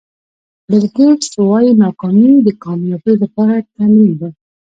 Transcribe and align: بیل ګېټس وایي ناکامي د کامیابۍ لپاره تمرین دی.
بیل 0.67 0.85
ګېټس 0.95 1.31
وایي 1.39 1.71
ناکامي 1.81 2.31
د 2.45 2.49
کامیابۍ 2.63 3.13
لپاره 3.23 3.65
تمرین 3.73 4.11
دی. 4.19 4.29